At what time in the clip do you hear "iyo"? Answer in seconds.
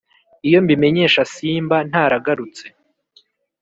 0.47-0.59